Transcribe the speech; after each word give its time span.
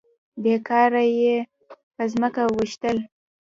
بې 0.41 0.55
کاره 0.67 1.03
يې 1.19 1.35
په 1.95 2.03
ځمکه 2.11 2.43
ويشتل. 2.55 2.97